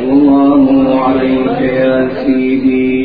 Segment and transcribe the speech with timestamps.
[0.00, 2.97] الله عليك يا سيدي.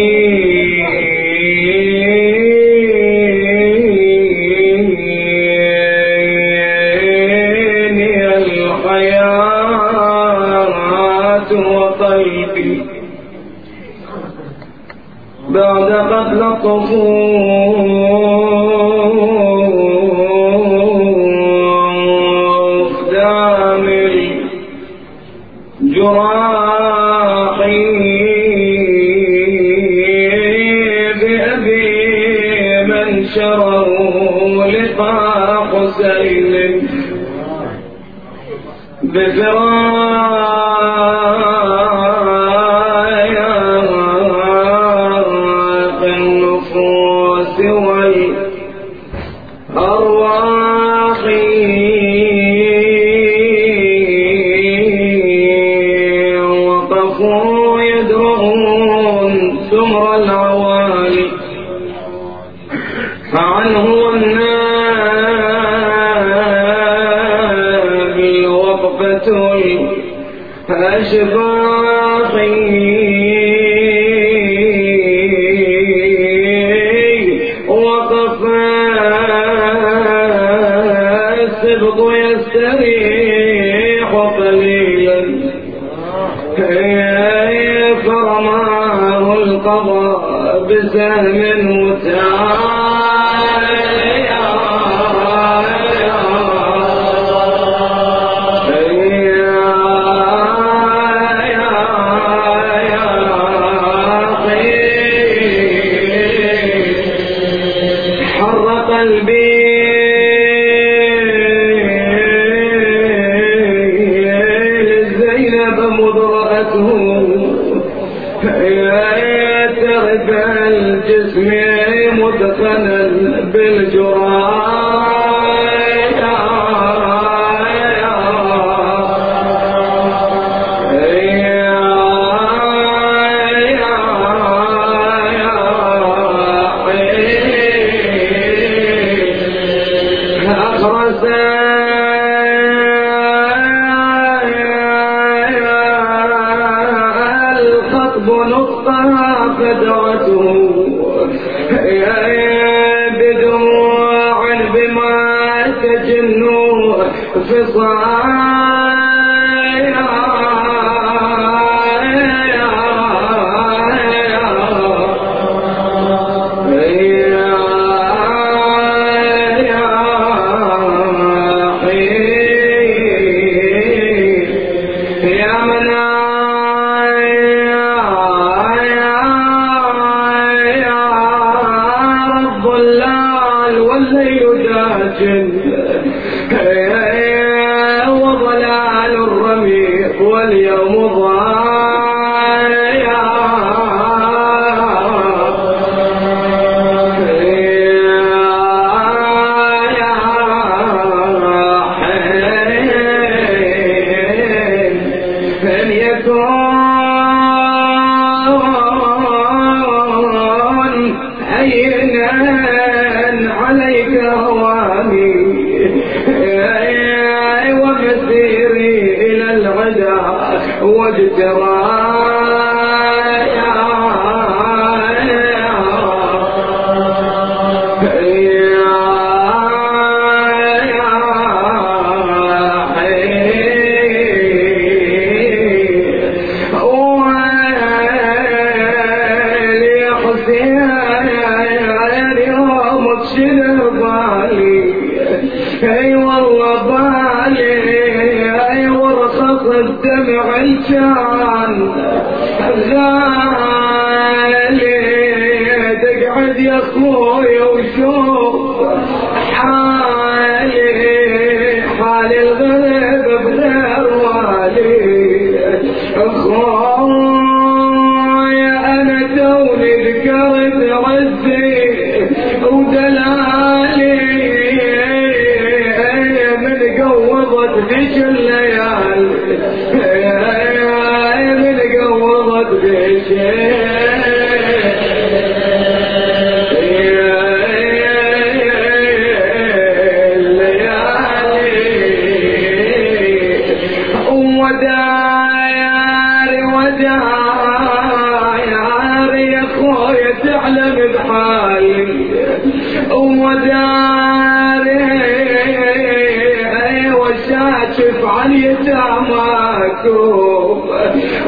[307.84, 310.14] وشاشف عن يتاماكم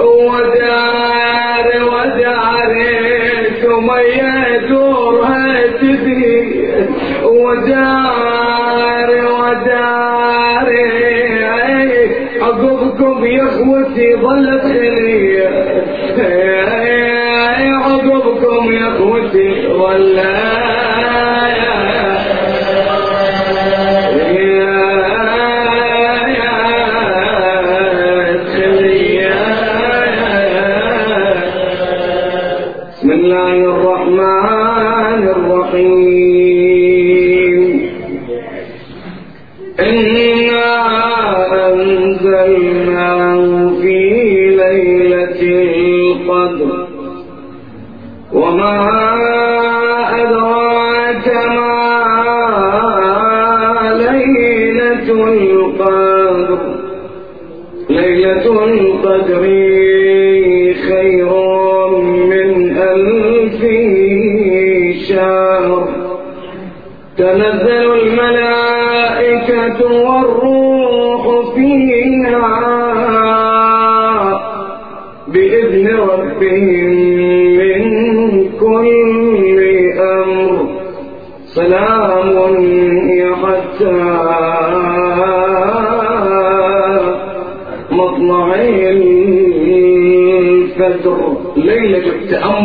[0.01, 3.87] وداري وداريكم
[4.17, 6.67] يا دورها تبي
[7.23, 10.85] وداري وداري
[12.41, 14.65] عقبكم يا اخوتي ظلت
[16.15, 20.64] خليه عقبكم يا اخوتي بسم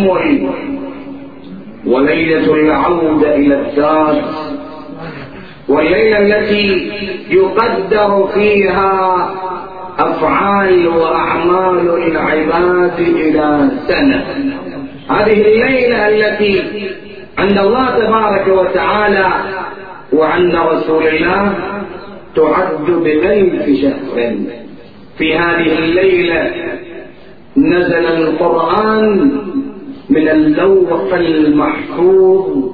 [0.06, 0.80] التأمل
[1.86, 4.24] وليلة العودة إلى الذات
[5.68, 6.90] والليلة التي
[7.30, 9.16] يقدر فيها
[9.98, 14.24] أفعال وأعمال العباد إلى سنة.
[15.10, 16.62] هذه الليلة التي
[17.38, 19.28] عند الله تبارك وتعالى
[20.12, 21.54] وعند رسول الله
[22.36, 24.34] تعد بألف شهر.
[25.18, 26.50] في هذه الليلة
[27.56, 29.32] نزل القرآن
[30.10, 32.64] من اللوح المحفوظ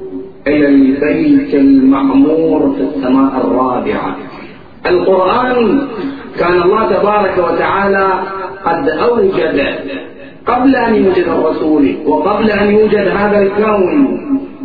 [0.46, 4.16] إلى البيت المعمور في السماء الرابعة.
[4.86, 5.88] القرآن
[6.38, 8.08] كان الله تبارك وتعالى
[8.64, 9.66] قد أوجد
[10.46, 14.18] قبل أن يوجد الرسول وقبل أن يوجد هذا الكون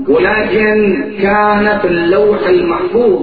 [0.10, 3.20] ولكن كان في اللوح المحفوظ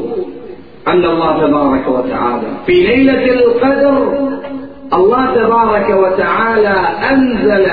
[0.87, 2.47] عند الله تبارك وتعالى.
[2.67, 4.29] في ليلة القدر
[4.95, 6.77] الله تبارك وتعالى
[7.13, 7.67] أنزل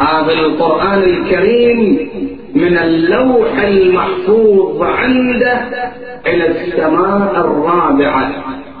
[0.00, 2.08] هذا القرآن الكريم
[2.54, 5.60] من اللوح المحفوظ عنده
[6.26, 8.30] إلى السماء الرابعة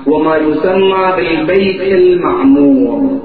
[0.06, 3.20] وما يسمى بالبيت المعمور.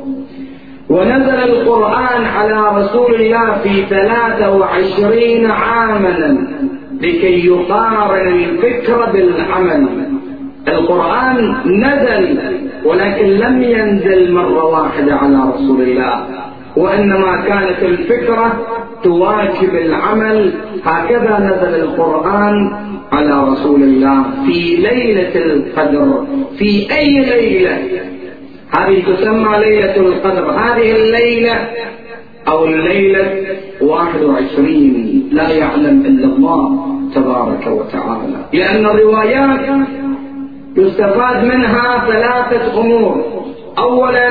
[0.89, 6.37] ونزل القرآن على رسول الله في ثلاثة وعشرين عاما
[7.01, 9.87] لكي يقارن الفكر بالعمل.
[10.67, 12.39] القرآن نزل
[12.85, 16.44] ولكن لم ينزل مرة واحدة على رسول الله.
[16.77, 18.67] وإنما كانت الفكرة
[19.03, 20.53] تواكب العمل.
[20.83, 22.71] هكذا نزل القرآن
[23.11, 26.25] على رسول الله في ليلة القدر.
[26.57, 27.77] في أي ليلة؟
[28.71, 30.51] هذه تسمى ليلة القدر.
[30.51, 31.69] هذه الليلة
[32.47, 33.31] أو الليلة
[33.81, 38.37] 21 لا يعلم إلا الله تبارك وتعالى.
[38.53, 39.87] لأن الروايات
[40.77, 43.25] يستفاد منها ثلاثة أمور.
[43.77, 44.27] أولا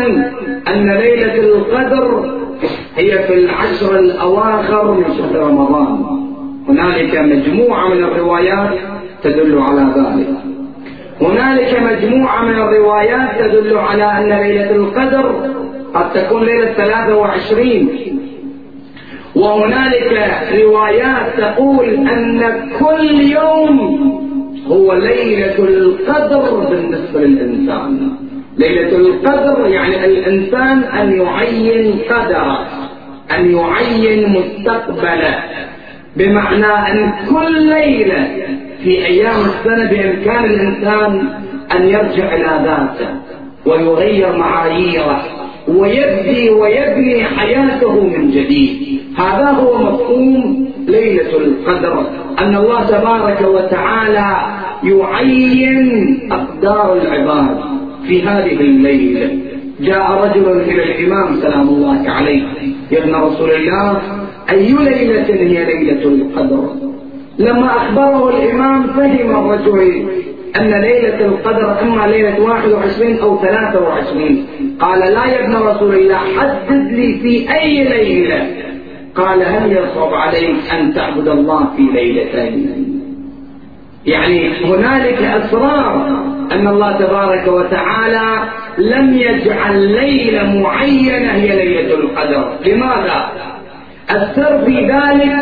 [0.68, 2.34] أن ليلة القدر
[2.96, 6.04] هي في العشر الأواخر من شهر رمضان.
[6.68, 8.78] هنالك مجموعة من الروايات
[9.22, 10.28] تدل على ذلك.
[11.20, 15.34] هنالك مجموعة من الروايات تدل على أن ليلة القدر
[15.94, 17.88] قد تكون ليلة 23
[19.34, 20.28] وهنالك
[20.62, 22.42] روايات تقول أن
[22.78, 24.14] كل يوم
[24.68, 28.10] هو ليلة القدر بالنسبة للإنسان.
[28.58, 32.66] ليلة القدر يعني الإنسان أن يعين قدره
[33.36, 35.38] أن يعين مستقبله
[36.16, 38.28] بمعنى أن كل ليلة
[38.82, 41.28] في أيام السنة بإمكان الإنسان
[41.76, 43.08] أن يرجع إلى ذاته
[43.66, 45.22] ويغير معاييره
[45.68, 49.00] ويبدي ويبني حياته من جديد.
[49.18, 52.06] هذا هو مفهوم ليلة القدر
[52.38, 54.36] أن الله تبارك وتعالى
[54.84, 57.56] يعين أقدار العباد.
[58.08, 59.38] في هذه الليلة.
[59.80, 62.42] جاء رجل إلى الإمام سلام الله عليه.
[62.90, 64.02] يا ابن رسول الله
[64.50, 66.68] أي ليلة هي ليلة القدر؟
[67.38, 70.06] لما أخبره الإمام فهم الرجل
[70.60, 74.46] أن ليلة القدر إما ليلة 21 أو 23
[74.80, 78.46] قال لا يا ابن رسول الله حدد لي في أي ليلة.
[79.14, 82.93] قال هل يصعب عليك أن تعبد الله في ليلتين؟
[84.06, 88.42] يعني هنالك أسرار أن الله تبارك وتعالى
[88.78, 92.52] لم يجعل ليلة معينة هي ليلة القدر.
[92.66, 93.28] لماذا؟
[94.10, 95.32] السر في ذلك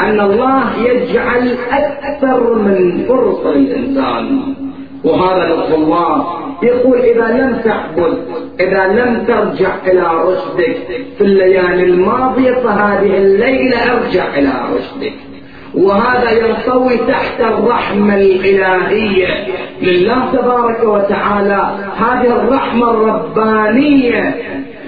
[0.00, 4.40] أن الله يجعل أكثر من فرصة للإنسان.
[5.04, 6.26] وهذا لطف الله.
[6.62, 8.18] يقول إذا لم تعبد
[8.60, 10.76] إذا لم ترجع إلى رشدك
[11.18, 15.12] في الليالي الماضية فهذه الليلة أرجع إلى رشدك.
[15.74, 19.46] وهذا ينطوي تحت الرحمة الإلهية
[19.82, 21.70] لله تبارك وتعالى.
[21.96, 24.34] هذه الرحمة الربانية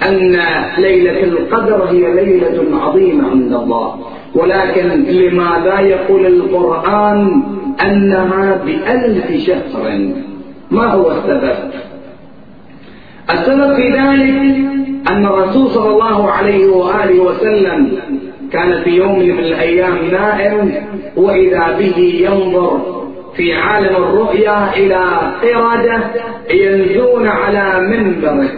[0.07, 0.39] أن
[0.77, 3.95] ليلة القدر هي ليلة عظيمة عند الله.
[4.35, 7.43] ولكن لماذا يقول القرآن
[7.85, 10.09] أنها بألف شهر؟
[10.71, 11.55] ما هو السبب؟
[13.33, 14.33] السبب في ذلك
[15.09, 17.97] أن الرسول صلى الله عليه وآله وسلم
[18.53, 20.71] كان في يوم من الأيام نائم
[21.17, 21.97] وإذا به
[22.29, 23.01] ينظر
[23.35, 25.05] في عالم الرؤيا إلى
[25.41, 26.03] قردة
[26.51, 28.49] ينزون على منبره.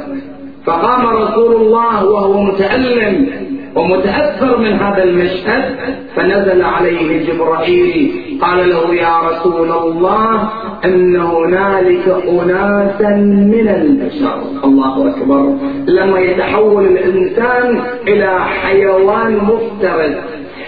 [0.66, 3.30] فقام رسول الله وهو متألم
[3.76, 5.76] ومتأثر من هذا المشهد
[6.16, 8.12] فنزل عليه جبرائيل
[8.42, 10.50] قال له يا رسول الله
[10.86, 13.10] أن هنالك أناسا
[13.54, 14.42] من البشر.
[14.64, 15.58] الله أكبر.
[15.88, 20.16] لما يتحول الإنسان إلى حيوان مفترس.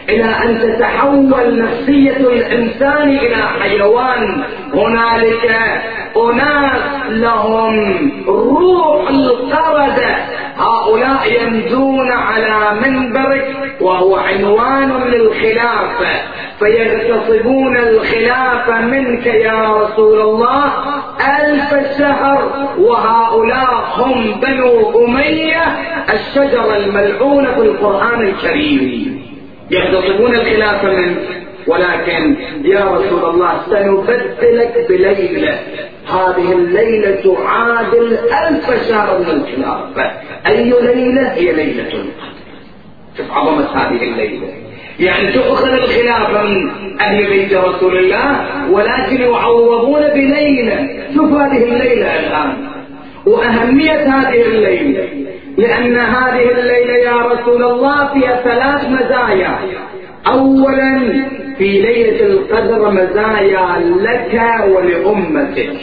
[0.09, 4.43] إلى أن تتحول نفسية الإنسان إلى حيوان.
[4.73, 5.57] هنالك
[6.17, 7.95] أناس لهم
[8.27, 10.15] روح القردة
[10.57, 16.21] هؤلاء ينزون على منبرك وهو عنوان للخلافة
[16.59, 20.71] فيغتصبون الخلافة منك يا رسول الله
[21.39, 25.63] ألف شهر وهؤلاء هم بنو أمية
[26.13, 29.21] الشجرة الملعونة في القرآن الكريم.
[29.71, 31.44] يغتصبون الخلافة منك.
[31.67, 35.59] ولكن يا رسول الله سنبدلك بليلة.
[36.07, 38.17] هذه الليلة تعادل
[38.47, 40.11] ألف شهر من الخلافة
[40.47, 41.89] أي ليلة؟ هي ليلة
[43.17, 44.47] شوف عظمة هذه الليلة.
[44.99, 50.89] يعني تؤخذ الخلافة من أهل بيت رسول الله ولكن يعوضون بليلة.
[51.15, 52.53] شوف هذه الليلة الآن.
[53.25, 55.07] وأهمية هذه الليلة
[55.57, 59.59] لأن هذه الليلة يا رسول الله فيها ثلاث مزايا.
[60.27, 61.25] أولا
[61.57, 64.41] في ليلة القدر مزايا لك
[64.75, 65.73] ولأمتك.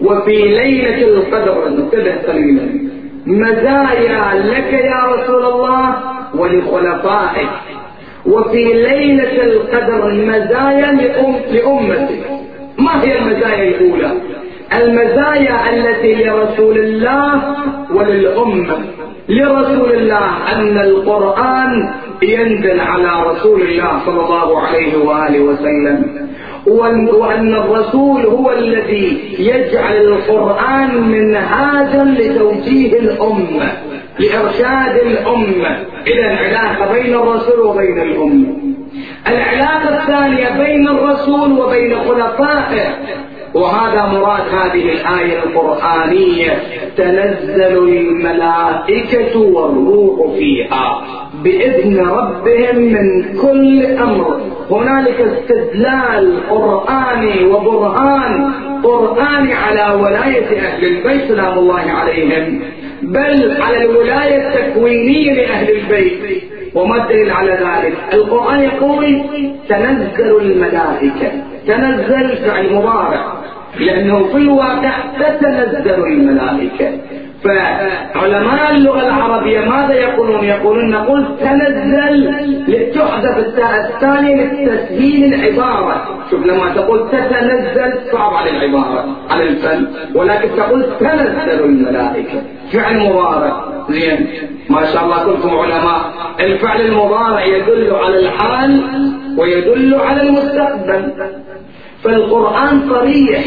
[0.00, 2.66] وفي ليلة القدر انتبه قليلا
[3.26, 5.94] مزايا لك يا رسول الله
[6.34, 7.48] ولخلفائك.
[8.26, 12.30] وفي ليلة القدر مزايا لأم لأمتك.
[12.78, 14.12] ما هي المزايا الأولى؟
[14.76, 17.56] المزايا التي لرسول الله
[17.94, 18.78] وللأمة.
[19.28, 21.90] لرسول الله أن القرآن
[22.22, 26.28] ينزل على رسول الله صلى الله عليه وآله وسلم.
[26.66, 33.72] وأن الرسول هو الذي يجعل القرآن منهاجا لتوجيه الأمة
[34.18, 38.46] لإرشاد الأمة إلى العلاقة بين الرسول وبين الأمة.
[39.28, 42.94] العلاقة الثانية بين الرسول وبين خلفائه
[43.54, 46.62] وهذا مراد هذه الآية القرآنية.
[46.96, 51.02] تنزل الملائكة والروح فيها
[51.44, 54.40] بإذن ربهم من كل أمر.
[54.70, 58.52] هنالك استدلال قرآني وبرهان.
[58.84, 62.60] قرآني على ولاية أهل البيت سلام الله عليهم
[63.02, 66.42] بل على الولاية التكوينية لأهل البيت.
[66.74, 69.22] وما الدليل على ذلك؟ القرآن يقول
[69.68, 71.32] تنزل الملائكة.
[71.66, 73.41] تنزل فعل مضارع.
[73.80, 76.98] لأنه في الواقع تتنزل الملائكة.
[77.44, 82.30] فعلماء اللغة العربية ماذا يقولون؟ يقولون نقول تنزل
[82.68, 86.04] لتحذف التاء الثانية لتسهيل العبارة.
[86.30, 92.42] شوف لما تقول تتنزل صعب على العبارة على الفن ولكن تقول تنزل الملائكة.
[92.72, 94.26] فعل مضارع زين.
[94.70, 96.12] ما شاء الله كلكم علماء.
[96.40, 98.82] الفعل المضارع يدل على الحال
[99.38, 101.12] ويدل على المستقبل.
[102.04, 103.44] فالقرآن صريح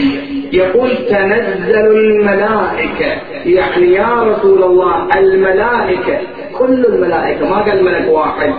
[0.53, 3.21] يقول تنزل الملائكة.
[3.45, 6.17] يعني يا رسول الله الملائكة.
[6.57, 8.53] كل الملائكة ما قال ملك واحد.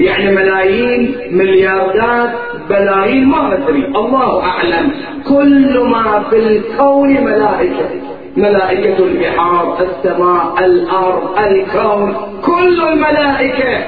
[0.00, 2.30] يعني ملايين ملياردات
[2.70, 3.84] بلايين ما أدري.
[3.86, 4.92] الله أعلم.
[5.28, 7.88] كل ما في الكون ملائكة.
[8.36, 12.14] ملائكة البحار السماء الأرض الكون.
[12.44, 13.78] كل الملائكة.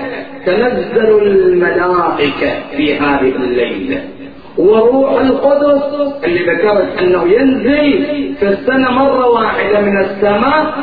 [0.46, 4.00] تنزل الملائكة في هذه الليلة.
[4.58, 5.82] وروح القدس
[6.24, 8.04] اللي ذكرت أنه ينزل
[8.40, 10.74] في السنة مرة واحدة من السماء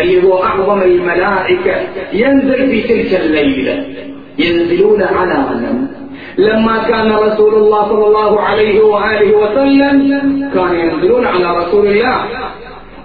[0.00, 1.74] اللي هو أعظم الملائكة
[2.12, 3.84] ينزل في تلك الليلة.
[4.38, 5.86] ينزلون على من
[6.38, 12.24] لما كان رسول الله صلى الله عليه وآله وسلم كانوا ينزلون على رسول الله.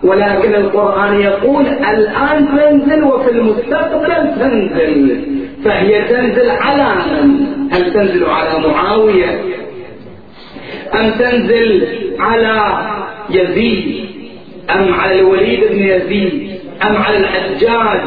[0.03, 5.21] ولكن القرآن يقول الآن تنزل وفي المستقبل تنزل.
[5.65, 9.39] فهي تنزل على من؟ هل تنزل على معاوية؟
[10.99, 11.87] أم تنزل
[12.19, 12.87] على
[13.29, 14.05] يزيد؟
[14.75, 16.51] أم على الوليد بن يزيد؟
[16.83, 18.01] أم على الحجاج؟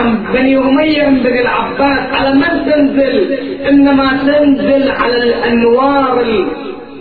[0.00, 6.24] أم بني أمية بن العباس؟ على من تنزل؟ إنما تنزل على الأنوار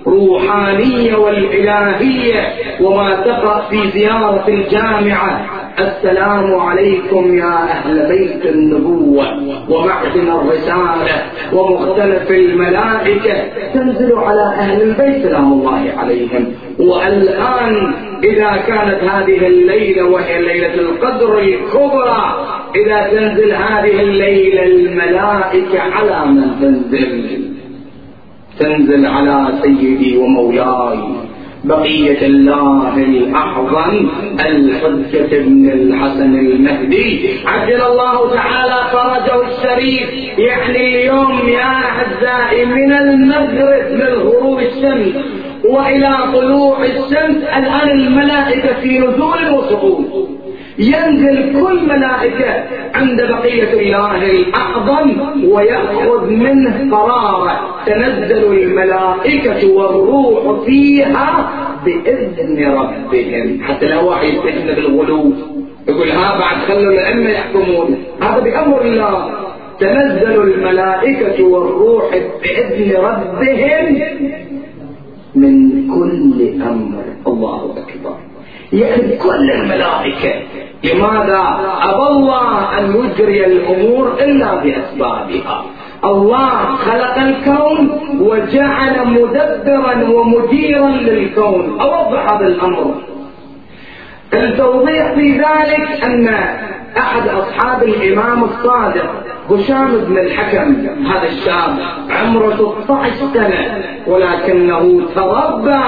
[0.07, 5.45] الروحانية والإلهية وما تقع في زيارة الجامعة.
[5.79, 9.25] السلام عليكم يا أهل بيت النبوة
[9.69, 13.33] ومعدن الرسالة ومختلف الملائكة
[13.73, 16.45] تنزل على أهل البيت سلام الله عليهم.
[16.79, 26.31] والآن إذا كانت هذه الليلة وهي ليلة القدر الكبرى إذا تنزل هذه الليلة الملائكة على
[26.31, 27.39] من تنزل؟
[28.59, 30.99] تنزل على سيدي ومولاي.
[31.63, 34.07] بقية الله الأعظم
[34.39, 37.29] الحجة بن الحسن المهدي.
[37.45, 40.09] عجل الله تعالى فرجه الشريف.
[40.39, 45.15] يعني اليوم يا أعزائي من المغرب من غروب الشمس
[45.65, 50.05] وإلى طلوع الشمس الآن الملائكة في نزول وسقوط
[50.77, 55.11] ينزل كل ملائكة عند بقية الله الأعظم
[55.51, 57.83] ويأخذ منه قرارة.
[57.85, 61.49] تنزل الملائكة والروح فيها
[61.85, 63.61] بإذن ربهم.
[63.61, 65.33] حتى لا واحد يستحن بالغلو.
[65.87, 67.97] يقول ها بعد خلوا الأئمة يحكمون.
[68.21, 69.31] هذا بأمر الله.
[69.79, 72.05] تنزل الملائكة والروح
[72.43, 74.01] بإذن ربهم
[75.35, 77.03] من كل أمر.
[77.27, 78.28] الله أكبر.
[78.73, 80.33] يعني كل الملائكة.
[80.83, 85.65] لماذا؟ أبى الله أن يجري الأمور إلا بأسبابها.
[86.05, 91.77] الله خلق الكون وجعل مدبرا ومديرا للكون.
[91.81, 92.93] أوضح هذا الأمر.
[94.33, 96.27] التوضيح في ذلك أن
[96.97, 101.77] أحد أصحاب الإمام الصادق هشام بن الحكم هذا الشاب
[102.09, 105.81] عمره 16 سنة ولكنه تربى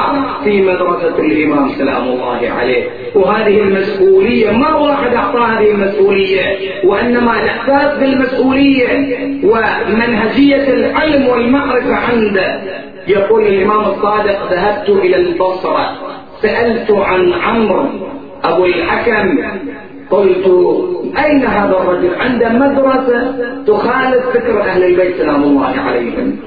[0.43, 2.83] في مدرسة الإمام سلام الله عليه.
[3.15, 6.43] وهذه المسؤولية ما واحد أعطى هذه المسؤولية
[6.85, 8.87] وإنما الإحساس بالمسؤولية
[9.43, 12.61] ومنهجية العلم والمعرفة عنده.
[13.07, 15.89] يقول الإمام الصادق ذهبت إلى البصرة
[16.41, 17.85] سألت عن عمرو
[18.43, 19.37] أبو الحكم
[20.09, 20.45] قلت
[21.25, 23.35] أين هذا الرجل؟ عنده مدرسة
[23.67, 26.37] تخالف فكر أهل البيت سلام الله عليهم.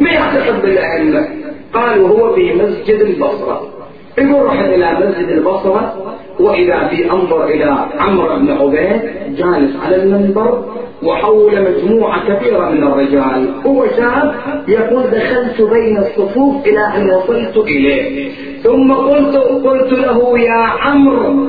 [0.00, 1.28] ما يعتقد بالأئمة
[1.72, 3.77] قالوا هو في مسجد البصرة.
[4.26, 5.94] رحت إلى مسجد البصرة
[6.40, 9.00] وإذا في أنظر إلى عمرو بن عبيد
[9.36, 10.64] جالس على المنبر
[11.02, 14.34] وحول مجموعة كثيرة من الرجال هو شاب
[14.68, 18.30] يقول دخلت بين الصفوف إلى أن وصلت إليه.
[18.62, 21.46] ثم قلت قلت له يا عمرو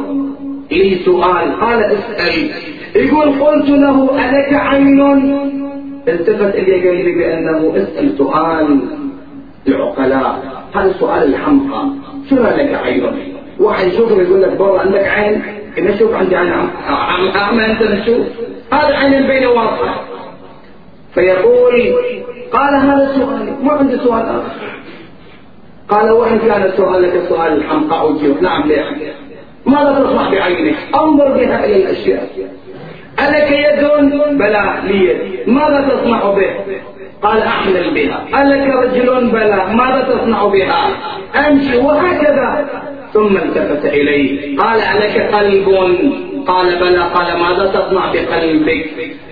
[0.71, 2.49] لي سؤال قال اسأل.
[2.95, 5.01] يقول قلت له ألك عين؟
[6.07, 8.79] التفت إلي قال لي بأنه اسأل سؤال.
[9.67, 10.63] العقلاء.
[10.75, 11.89] هذا سؤال الحمقى.
[12.29, 13.03] شنو لك عين
[13.59, 15.41] واحد يشوفك يقول لك بابا عندك عين.
[15.77, 16.69] إن شوف عندي عين
[17.35, 18.27] أعمى أنت نشوف
[18.73, 20.01] هذا عين بين واضحة
[21.13, 21.95] فيقول
[22.53, 24.79] قال هذا سؤالي ما عندي سؤال آخر.
[25.89, 29.13] قال وإن كان سؤالك سؤال الحمقى أجيب نعم ليه
[29.65, 32.29] ماذا تصنع بعينك؟ أنظر بها إلى الأشياء.
[33.19, 33.89] ألك يد؟
[34.37, 36.49] بلى لي ماذا تصنع به؟
[37.21, 38.25] قال أحمل بها.
[38.41, 40.89] ألك رجل بلى ماذا تصنع بها؟
[41.47, 42.69] أمشي وهكذا.
[43.13, 44.57] ثم التفت إليه.
[44.57, 45.67] قال ألك قلب؟
[46.47, 46.99] قال بلى.
[46.99, 48.85] قال ماذا تصنع بقلبك؟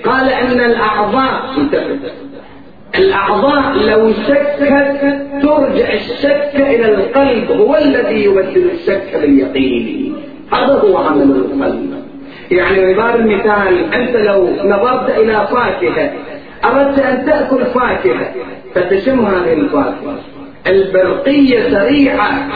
[0.06, 2.14] قال إن الأعضاء التفت.
[2.96, 4.60] الأعضاء لو شكت
[5.42, 10.16] ترجع الشك إلى القلب هو الذي يبدل الشك باليقين.
[10.54, 11.98] هذا هو عمل القلب.
[12.52, 16.12] يعني بباب المثال أنت لو نظرت إلى فاكهة
[16.66, 18.34] أردت أن تأكل فاكهة
[18.76, 20.20] فتشم هذه الفاكهة.
[20.68, 22.48] البرقية سريعة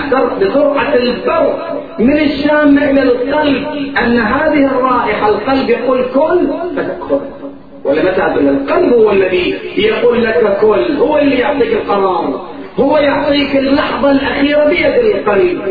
[0.41, 3.67] بسرعة البرق من الشام إلى القلب.
[4.03, 7.19] أن هذه الرائحة القلب يقول كل فتأكل.
[7.85, 10.97] ولا متى القلب هو الذي يقول لك كل.
[10.99, 12.47] هو اللي يعطيك القرار.
[12.79, 15.61] هو يعطيك اللحظة الأخيرة بيد القلب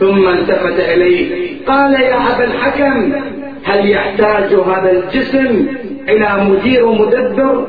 [0.00, 1.56] ثم التفت إليه.
[1.66, 3.12] قال يا أبا الحكم
[3.64, 5.66] هل يحتاج هذا الجسم
[6.08, 7.66] إلى مدير ومدبر؟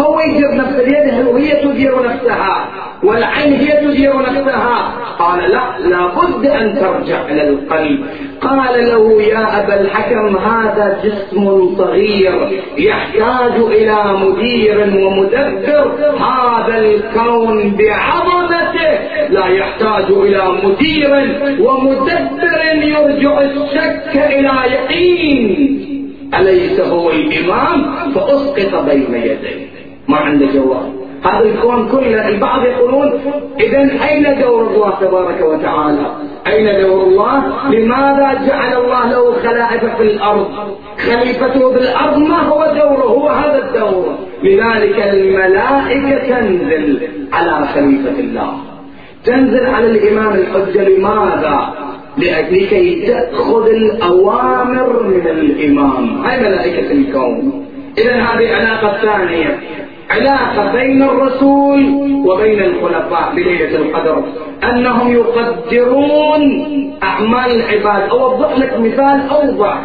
[0.00, 2.68] هو يدير نفسه؟ اليد وهي تدير نفسها
[3.02, 4.92] والعين هي تدير نفسها.
[5.18, 8.06] قال لا لابد أن ترجع إلى القلب.
[8.40, 15.92] قال له يا أبا الحكم هذا جسم صغير يحتاج إلى مدير ومدبر.
[16.18, 18.92] هذا الكون بعظمته
[19.30, 21.10] لا يحتاج إلى مدير
[21.60, 25.78] ومدبر يرجع الشك إلى يقين.
[26.34, 27.84] أليس هو الإمام؟
[28.14, 29.77] فأسقط بين يديه.
[30.08, 33.20] ما عنده جواب هذا الكون كله البعض يقولون
[33.60, 36.06] اذا أين دور الله تبارك وتعالى؟
[36.46, 40.48] أين دور الله؟ لماذا جعل الله له خلائف في الأرض؟
[40.98, 44.14] خليفته بالارض ما هو دوره؟ هو هذا الدور.
[44.42, 48.52] لذلك الملائكة تنزل على خليفة الله.
[49.24, 50.88] تنزل على الإمام الحجة.
[50.88, 51.74] لماذا؟
[52.18, 56.24] لكي تأخذ الأوامر من الإمام.
[56.24, 57.66] هاي ملائكة الكون؟
[57.98, 59.58] اذا هذه علاقة ثانية.
[60.10, 61.84] علاقة بين الرسول
[62.26, 64.22] وبين الخلفاء بليلة القدر.
[64.64, 66.42] أنهم يقدرون
[67.02, 68.10] أعمال العباد.
[68.10, 69.84] أوضح لك مثال أوضح.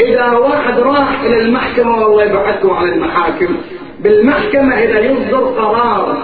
[0.00, 3.56] إذا واحد راح إلى المحكمة والله يبعثكم على المحاكم.
[4.00, 6.16] بالمحكمة إذا يصدر قرار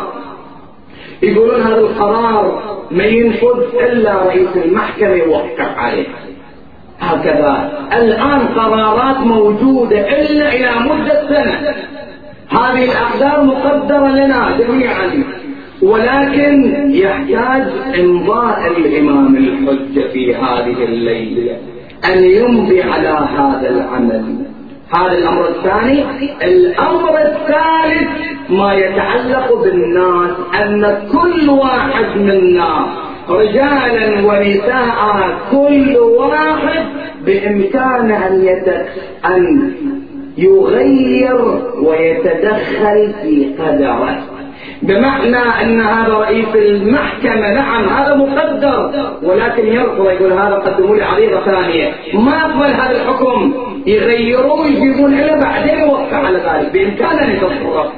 [1.22, 6.06] يقولون هذا القرار ما ينفذ إلا رئيس المحكمة يوقع عليه.
[7.00, 7.72] هكذا.
[7.92, 11.74] الآن قرارات موجودة إلا إلى مدة سنة.
[12.52, 15.24] هذه الأقدار مقدرة لنا جميعا.
[15.82, 17.62] ولكن يحتاج
[18.00, 21.56] إمضاء الإمام الحجة في هذه الليلة
[22.12, 24.24] أن يمضي على هذا العمل.
[24.94, 26.04] هذا الأمر الثاني.
[26.42, 28.08] الأمر الثالث
[28.50, 30.30] ما يتعلق بالناس
[30.62, 32.86] أن كل واحد منا
[33.28, 36.84] رجالا ونساء كل واحد
[37.26, 38.86] بإمكانه أن يتك
[39.24, 39.72] أن
[40.38, 44.18] يغير ويتدخل في قدره.
[44.82, 48.90] بمعنى أن هذا رئيس المحكمة نعم هذا مقدر
[49.22, 51.92] ولكن يرفض يقول هذا قدموا لي عريضه ثانية.
[52.14, 53.54] ما اقبل هذا الحكم؟
[53.86, 57.92] يغيروه ويجيبون له بعدين يوقع على ذلك بإمكانه أن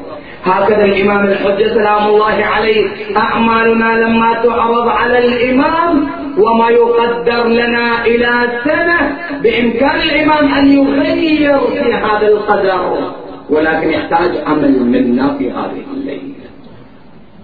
[0.44, 6.06] هكذا الإمام الحجة سلام الله عليه أعمالنا لما تعرض على الإمام
[6.38, 13.12] وما يقدر لنا إلى سنة بإمكان الإمام أن يغير في هذا القدر.
[13.50, 16.34] ولكن يحتاج عمل منا في هذه الليلة.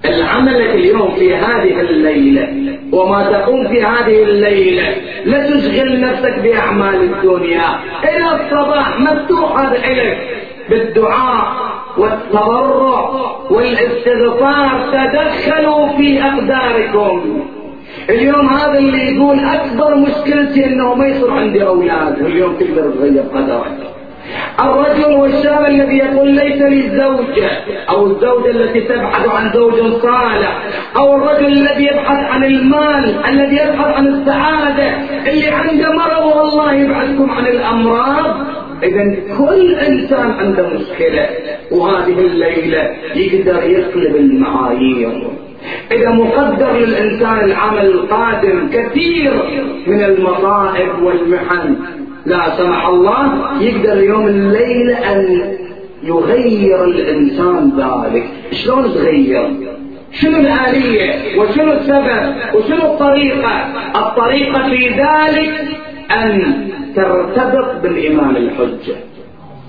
[0.05, 2.49] العمل اليوم في هذه الليلة
[2.93, 7.79] وما تقوم في هذه الليلة لا تشغل نفسك بأعمال الدنيا.
[8.05, 10.19] إلى الصباح مفتوح إليك
[10.71, 11.45] بالدعاء
[11.99, 13.11] والتضرع
[13.51, 14.71] والإستغفار.
[14.93, 17.41] تدخلوا في أقداركم.
[18.11, 23.91] اليوم هذا اللي يقول أكبر مشكلتي إنه ما يصير عندي أولاد اليوم تقدر تغير قدرك.
[24.61, 27.51] الرجل والشاب الذي يقول ليس لي زوجة
[27.89, 30.63] أو الزوجة التي تبحث عن زوج صالح
[30.97, 34.89] أو الرجل الذي يبحث عن المال الذي يبحث عن السعادة
[35.33, 38.37] اللي عنده مرض والله يبعدكم عن الأمراض.
[38.83, 41.29] إذا كل إنسان عنده مشكلة
[41.71, 45.31] وهذه الليلة يقدر يقلب المعايير.
[45.93, 49.33] إذا مقدر للإنسان العمل القادم كثير
[49.87, 51.77] من المصائب والمحن.
[52.27, 55.53] لا سمح الله يقدر يوم الليل أن
[56.03, 58.29] يغير الإنسان ذلك.
[58.53, 59.51] شلون تغير؟
[60.13, 63.51] شنو الآلية؟ وشنو السبب؟ وشنو الطريقة؟
[63.97, 65.69] الطريقة في ذلك
[66.11, 66.55] أن
[66.97, 68.97] ترتبط بالإمام الحجة.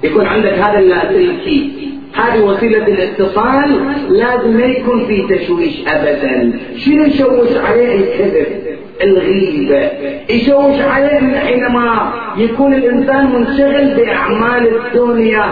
[0.03, 1.71] يكون عندك هذا اللاسلكي
[2.13, 6.59] هذه وسيلة الاتصال لازم ما يكون في تشويش أبدا.
[6.77, 8.47] شنو يشوش عليه؟ الكذب
[9.03, 9.91] الغيبة.
[10.29, 15.45] يشوش عليه حينما يكون الإنسان منشغل بأعمال الدنيا.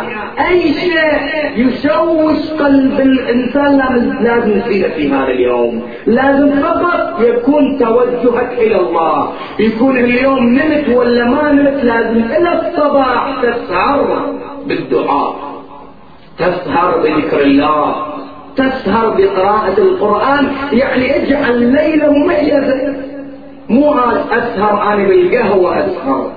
[0.50, 3.78] أي شيء يشوش قلب الإنسان
[4.22, 5.84] لازم نفيده في هذا اليوم.
[6.06, 9.32] لازم فقط يكون توجهك إلى الله.
[9.60, 15.49] يكون اليوم نمت ولا ما نمت لازم إلى الصباح تسهر بالدعاء.
[16.40, 17.96] تسهر بذكر الله.
[18.56, 20.48] تسهر بقراءة القرآن.
[20.72, 22.96] يعني اجعل ليلة مميزة
[23.70, 23.94] مو
[24.32, 26.32] أسهر أنا بالقهوة أسهر.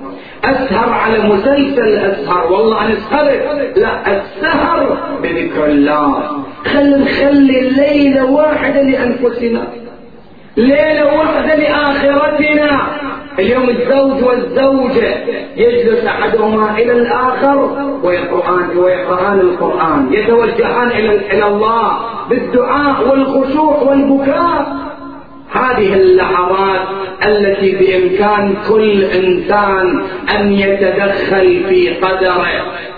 [0.44, 2.52] أسهر على مسلسل أسهر.
[2.52, 6.22] والله أنا سهرت لا السهر بذكر الله.
[6.64, 9.62] خل نخلي الليلة واحدة لأنفسنا.
[10.56, 12.82] ليلة واحدة لآخرتنا.
[13.38, 15.14] اليوم الزوج والزوجة
[15.56, 17.70] يجلس أحدهما إلى الآخر
[18.02, 20.12] ويقرآن ويقرآن القرآن.
[20.12, 20.90] يتوجهان
[21.30, 24.91] إلى الله بالدعاء والخشوع والبكاء.
[25.52, 26.80] هذه اللحظات
[27.26, 30.02] التي بإمكان كل إنسان
[30.36, 32.46] أن يتدخل في قدره.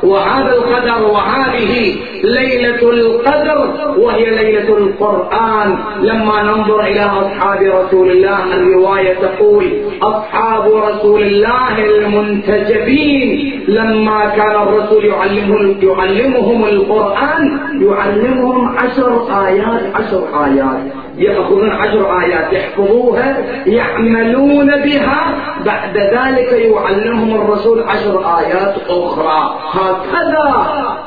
[0.03, 5.79] وهذا القدر وهذه ليلة القدر وهي ليلة القرآن.
[6.01, 9.65] لما ننظر إلى أصحاب رسول الله الرواية تقول
[10.03, 13.61] أصحاب رسول الله المنتجبين.
[13.69, 21.04] لما كان الرسول يعلمهم يعلمهم القرآن يعلمهم عشر آيات عشر آيات.
[21.19, 25.35] يأخذون عشر آيات يحفظوها يعملون بها.
[25.65, 29.61] بعد ذلك يعلمهم الرسول عشر آيات أخرى.
[29.71, 30.67] هكذا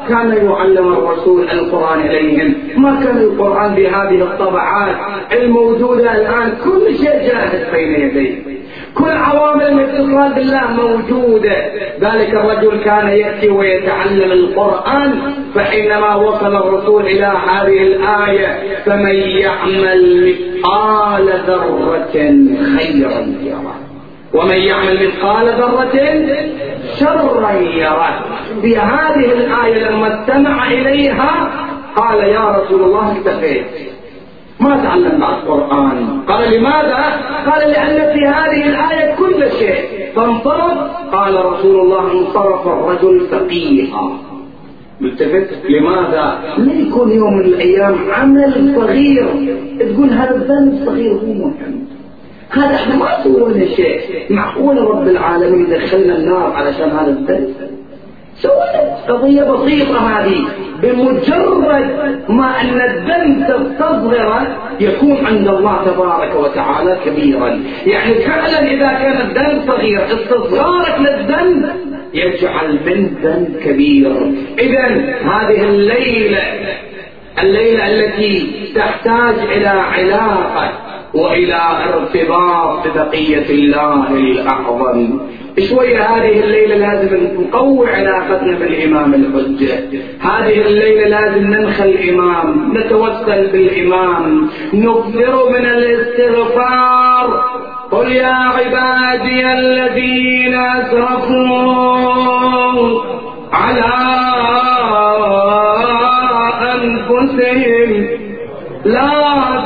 [0.09, 4.95] كان يعلم الرسول القرآن إليهم ما كان القرآن بهذه الطبعات
[5.31, 6.53] الموجودة الآن.
[6.63, 8.56] كل شيء جاهز بين يديه.
[8.97, 11.55] كل عوامل الاتصال بالله موجودة.
[12.01, 15.19] ذلك الرجل كان يأتي ويتعلم القرآن
[15.55, 22.13] فحينما وصل الرسول إلى هذه الآية فمن يعمل مثقال ذرة
[22.77, 23.75] خيرا يره.
[24.33, 25.95] ومن يعمل مثقال ذرة
[26.99, 28.25] شرا يره.
[28.61, 31.51] في هذه الآية لما استمع إليها
[31.95, 33.65] قال يا رسول الله اكتفيت
[34.59, 36.21] ما تعلم بعد القرآن.
[36.27, 37.03] قال لماذا؟
[37.45, 39.83] قال لأن في هذه الآية كل شيء.
[40.15, 40.77] فانصرف.
[41.11, 44.17] قال رسول الله انصرف الرجل فقيها.
[45.01, 49.27] ملتفت لماذا؟ لا يكون يوم من الأيام عمل صغير.
[49.79, 51.87] تقول هذا الذنب الصغير هو مهم.
[52.49, 53.99] هذا إحنا ما سوينا شيء.
[54.29, 57.53] معقول رب العالمين يدخلنا النار علشان هذا الذنب؟
[59.07, 60.47] قضية بسيطة هذه.
[60.81, 61.65] بمجرد
[62.29, 64.47] ما أن الذنب تستصغر
[64.79, 67.59] يكون عند الله تبارك وتعالى كبيرا.
[67.85, 71.69] يعني فعلا إذا كان الذنب صغير استصغارك للذنب
[72.13, 74.11] يجعل من ذنب كبير.
[74.59, 74.85] إذا
[75.23, 76.43] هذه الليلة
[77.41, 80.71] الليلة التي تحتاج إلى علاقة
[81.13, 81.59] وإلى
[81.93, 85.19] ارتباط ببقية الله الأعظم.
[85.59, 89.79] شوية هذه الليلة لازم نقوي علاقتنا بالإمام الحجة.
[90.19, 97.45] هذه الليلة لازم ننخى الإمام نتوسل بالإمام نكثر من الاستغفار.
[97.91, 101.47] قل يا عبادي الذين أسرفوا
[103.53, 103.93] على
[106.73, 108.07] أنفسهم
[108.85, 109.11] لا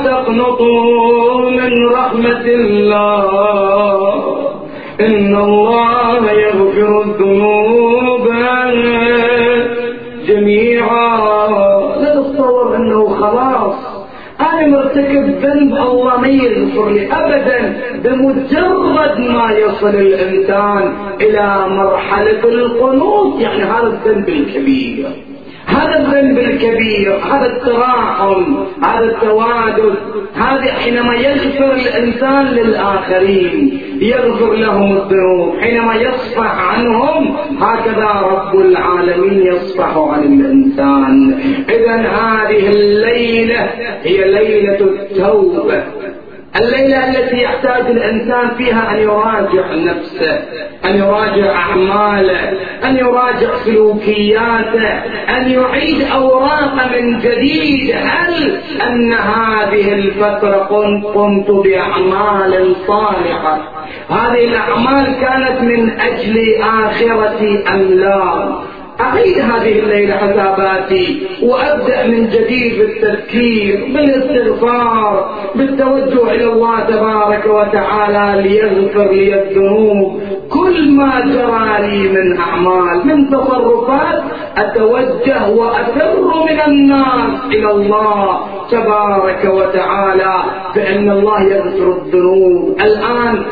[0.04, 3.61] تقنطوا من رحمة الله.
[5.44, 8.28] الله يغفر الذنوب
[10.26, 11.48] جميعا.
[12.00, 13.74] لا تتصور أنه خلاص.
[14.40, 17.80] أنا مرتكب ذنب الله ما يغفر لي أبدا.
[18.04, 25.06] بمجرد ما يصل الإنسان إلى مرحلة القنوط يعني هذا الذنب الكبير.
[25.66, 29.94] هذا الذنب الكبير هذا التراحم هذا التوادد
[30.34, 35.58] هذا حينما يغفر الإنسان للآخرين يغفر لهم الذنوب.
[35.60, 41.38] حينما يصفح عنهم هكذا رب العالمين يصفح عن الإنسان.
[41.68, 43.70] اذا هذه الليلة
[44.02, 45.84] هي ليلة التوبة.
[46.60, 50.40] الليلة التي يحتاج الإنسان فيها أن يراجع نفسه
[50.84, 52.52] أن يراجع أعماله
[52.84, 54.88] أن يراجع سلوكياته
[55.36, 57.94] أن يعيد أوراقه من جديد.
[57.96, 60.64] هل أن هذه الفترة
[61.14, 63.58] قمت بأعمال صالحة؟
[64.10, 68.52] هذه الأعمال كانت من أجل آخرتي أم لا
[69.02, 79.12] أعيد هذه الليلة حساباتي وأبدأ من جديد بالتذكير بالاستغفار بالتوجه إلى الله تبارك وتعالى ليغفر
[79.12, 80.20] لي الذنوب.
[80.50, 84.22] كل ما جرى لي من أعمال من تصرفات
[84.56, 90.34] أتوجه وأفر من الناس إلى الله تبارك وتعالى
[90.74, 92.76] بأن الله يغفر الذنوب.
[92.80, 93.42] الآن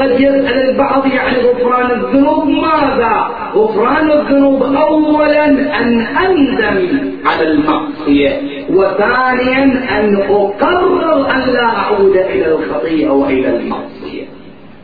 [0.00, 5.46] قد يسأل البعض يعني غفران الذنوب ماذا؟ غفران الذنوب أولا
[5.80, 9.64] أن أندم على المعصية وثانيا
[9.98, 14.24] أن أقرر أن لا أعود إلى الخطيئة وإلى المعصية.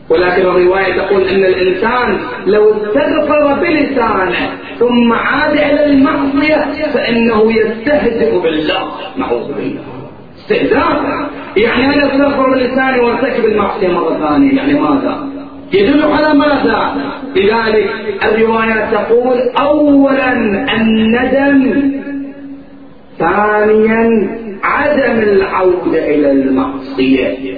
[0.09, 8.91] ولكن الرواية تقول أن الإنسان لو استغفر بلسانه ثم عاد إلى المعصية فإنه يستهزئ بالله.
[9.17, 9.81] نعوذ بالله.
[10.39, 11.29] استهزاء.
[11.57, 15.34] يعني أنا أستغفر بلساني وارتكب المعصية مرة ثانية؟ يعني ماذا؟
[15.73, 16.95] يدل على ماذا؟
[17.35, 17.89] لذلك
[18.25, 20.33] الروايات تقول أولا
[20.75, 21.91] الندم
[23.19, 24.09] ثانيا
[24.63, 27.57] عدم العودة إلى المعصية.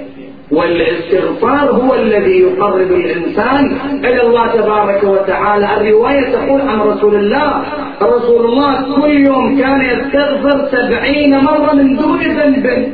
[0.52, 5.68] والاستغفار هو الذي يقرب الإنسان إلى الله تبارك وتعالى.
[5.76, 7.62] الرواية تقول عن رسول الله
[8.02, 12.92] رسول الله كل يوم كان يستغفر سبعين مرة من دون ذنب.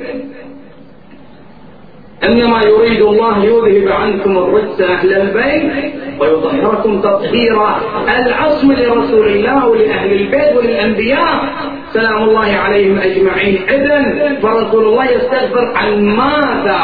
[2.27, 7.81] إنما يريد الله يذهب عنكم الرجس أهل البيت ويطهركم تطهيرا.
[8.19, 11.45] العصم لرسول الله ولأهل البيت وللأنبياء.
[11.93, 13.59] سلام الله عليهم أجمعين.
[13.69, 16.81] إذن فرسول الله يستغفر عن ماذا؟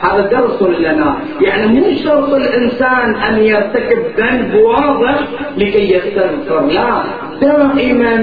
[0.00, 1.14] هذا درس لنا.
[1.40, 5.18] يعني مو شرط الإنسان أن يرتكب ذنب واضح
[5.56, 6.66] لكي يستغفر.
[6.66, 7.02] لا
[7.40, 8.14] دائما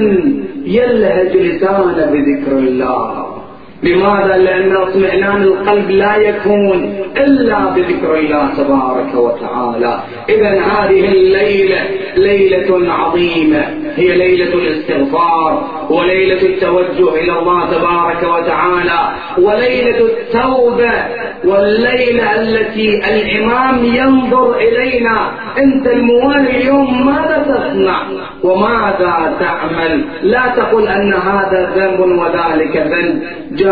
[0.65, 3.27] يلهج لسانه بذكر الله.
[3.83, 9.99] لماذا؟ لأن اطمئنان القلب لا يكون إلا بذكر الله تبارك وتعالى.
[10.29, 11.79] إذا هذه الليلة
[12.15, 13.63] ليلة عظيمة.
[13.95, 20.93] هي ليلة الاستغفار وليلة التوجه إلى الله تبارك وتعالى وليلة التوبة
[21.45, 25.31] والليلة التي الإمام ينظر إلينا.
[25.57, 28.07] أنت الموالي اليوم ماذا تصنع؟
[28.43, 33.21] وماذا تعمل؟ لا تقل أن هذا ذنب وذلك ذنب.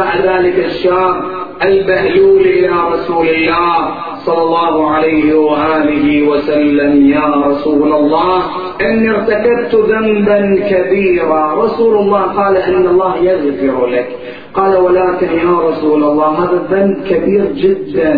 [0.03, 1.15] ذلك الشاب
[1.61, 7.09] البهلول إلى رسول الله صلى الله عليه وآله وسلم.
[7.09, 8.41] يا رسول الله
[8.81, 11.63] إني ارتكبت ذنبا كبيرا.
[11.63, 14.07] رسول الله قال إن الله يغفر لك.
[14.53, 18.13] قال ولكن يا رسول الله هذا الذنب كبير جدا.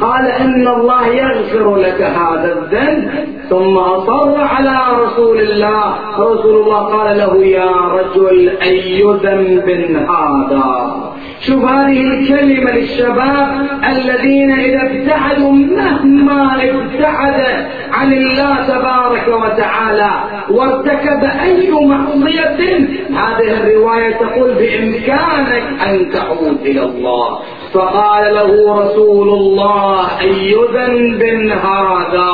[0.00, 3.10] قال إن الله يغفر لك هذا الذنب.
[3.50, 5.94] ثم أصر على رسول الله.
[6.18, 9.68] رسول الله قال له يا رجل أي ذنب
[10.10, 11.13] هذا؟
[11.46, 20.10] شوف هذه الكلمة للشباب الذين إذا ابتعدوا مهما ابتعد عن الله تبارك وتعالى
[20.50, 22.78] وارتكب أي معصية
[23.10, 27.38] هذه الرواية تقول بإمكانك أن تعود إلى الله.
[27.74, 32.32] فقال له رسول الله أي ذنب هذا؟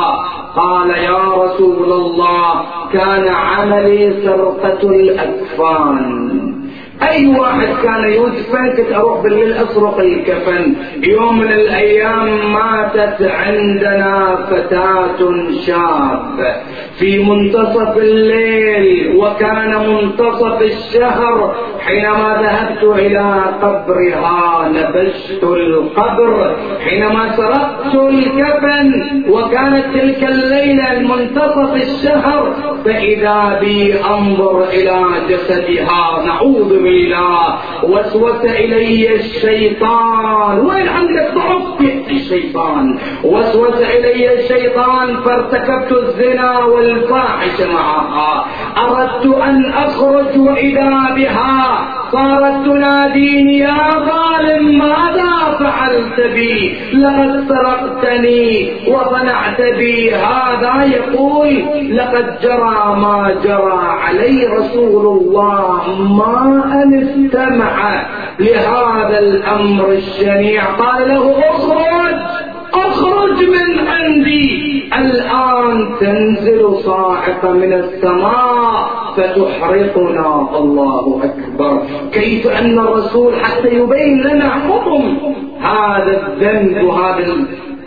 [0.55, 6.60] قال يا رسول الله كان عملي سرقة الأكفان.
[7.09, 10.75] أي واحد كان يدفن كنت أروح بالليل أسرق الكفن.
[11.03, 15.19] يوم من الأيام ماتت عندنا فتاة
[15.65, 16.61] شاب
[16.99, 26.55] في منتصف الليل وكان منتصف الشهر حينما ذهبت إلى قبرها نبشت القبر.
[26.85, 28.87] حينما سرقت الكفن
[29.29, 32.53] وكانت تلك الليلة منتصف الشهر
[32.85, 40.59] فإذا بي أنظر إلى جسدها نعوذ بالله طويلا وسوس إلي الشيطان.
[40.59, 42.99] وين عندك ضعف الشيطان.
[43.23, 48.45] وسوس إلي الشيطان فارتكبت الزنا والفاحش معها.
[48.77, 52.00] أردت أن أخرج وإذا بها.
[52.11, 60.15] صارت تناديني يا ظالم ماذا فعلت بي؟ لقد سرقتني وصنعت بي.
[60.15, 61.63] هذا يقول
[61.97, 68.05] لقد جرى ما جرى علي رسول الله ما أن استمع
[68.39, 70.63] لهذا الأمر الشنيع.
[70.65, 72.15] قال له اخرج
[72.73, 74.89] اخرج من عندي.
[74.99, 79.00] الآن تنزل صاعقة من السماء.
[79.17, 81.81] فتحرقنا الله أكبر.
[82.11, 85.17] كيف أن الرسول حتى يبين لنا حكم
[85.61, 87.25] هذا الذنب وهذا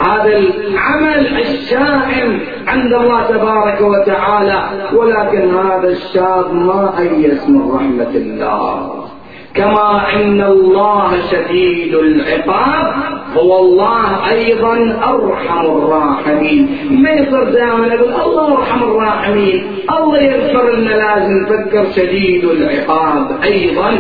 [0.01, 4.63] هذا العمل الشائن عند الله تبارك وتعالى.
[4.97, 9.04] ولكن هذا الشاب ما أيس من رحمة الله.
[9.55, 12.95] كما إن الله شديد العقاب
[13.37, 14.75] هو الله أيضا
[15.15, 16.63] أرحم الراحمين.
[17.03, 19.67] ما يصير دائما أقول الله أرحم الراحمين؟
[19.99, 23.91] الله يغفر لنا لازم نفكر شديد العقاب أيضا.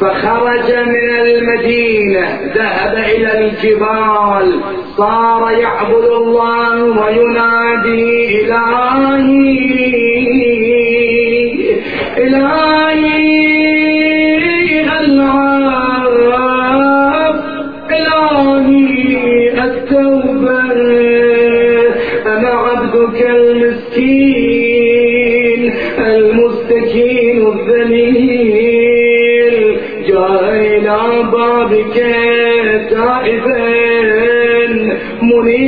[0.00, 4.60] فخرج من المدينة ذهب إلى الجبال
[4.96, 9.79] صار يعبد الله وينادي إلهي.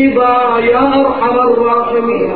[0.03, 2.33] منيبا يا أرحم الراحمين.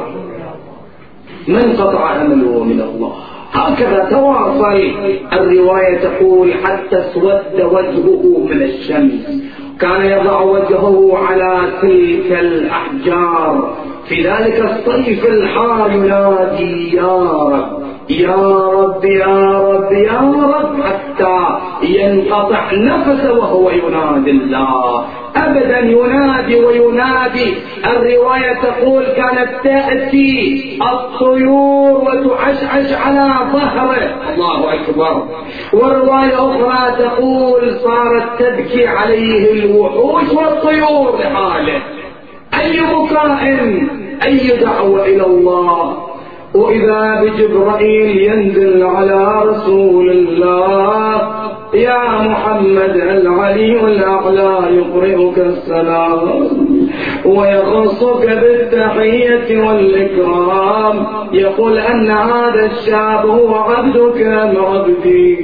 [1.48, 3.12] من قطع امله من الله؟
[3.52, 4.90] هكذا تواصل.
[5.32, 9.42] الرواية تقول حتى اسود وجهه من الشمس
[9.80, 13.74] كان يضع وجهه على تلك الأحجار.
[14.08, 21.38] في ذلك الصيف الحار ينادي يا رب يا رب يا رب يا رب حتى
[21.82, 25.04] ينقطع نفسه وهو ينادي الله.
[25.36, 27.54] ابدا ينادي وينادي.
[27.86, 34.34] الرواية تقول كانت تأتي الطيور وتعشعش على ظهره.
[34.34, 35.22] الله أكبر.
[35.72, 41.82] والرواية أخرى تقول صارت تبكي عليه الوحوش والطيور لحاله.
[42.60, 43.42] أي بكاء
[44.26, 45.96] أي دعوة إلى الله.
[46.54, 56.20] وإذا بجبرائيل ينزل على رسول الله يا محمد العلي الأعلى يقرئك السلام
[57.24, 61.06] ويخصك بالتحية والإكرام.
[61.32, 65.36] يقول أن هذا الشاب هو عبدك أم عبدي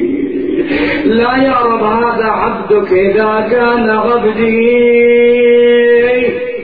[1.04, 5.02] لا يا رب هذا عبدك إذا كان عبدي.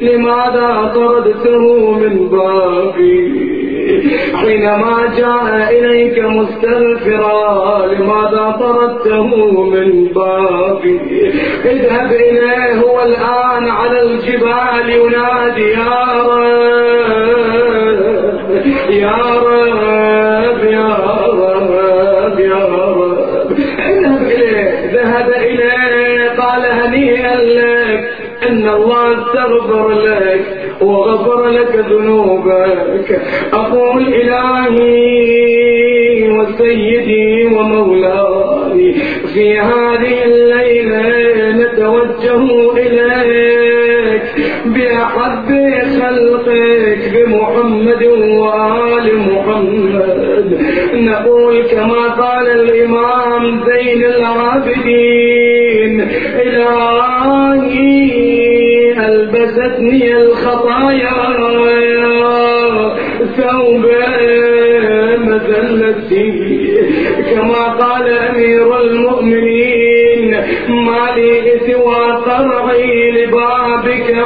[0.03, 3.48] لماذا طردته من بابي؟
[4.37, 9.27] حينما جاء إليك مستغفرا لماذا طردته
[9.71, 11.01] من بابي؟
[11.65, 16.59] اذهب إليه هو الآن على الجبال ينادي يا رب
[18.91, 20.89] يا رب يا
[22.25, 23.19] رب يا رب.
[23.79, 28.09] اذهب إليه ذهب إليه قال هنيئا لك
[28.49, 30.58] إن الله استغفر لك.
[30.83, 33.21] وغفر لك ذنوبك.
[33.53, 35.19] أقول إلهي
[36.31, 38.95] وسيدي ومولاي
[39.35, 41.05] في هذه الليلة
[41.53, 42.43] نتوجه
[42.77, 44.23] إليك.
[44.67, 45.49] بأحب
[46.01, 48.03] خلقك بمحمد
[48.41, 50.49] وآل محمد.
[50.95, 53.18] نقول كما قال الإمام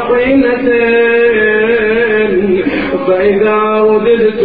[0.03, 0.73] لبابك حينة
[3.07, 4.43] فإذا رددت